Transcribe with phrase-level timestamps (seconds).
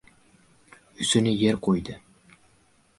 [1.01, 2.01] Yuzini yer qo‘ydi.